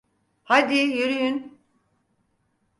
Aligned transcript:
Hadi, 0.43 0.75
yürüyün! 0.75 1.59